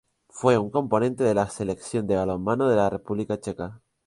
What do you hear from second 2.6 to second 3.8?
de la República Checa.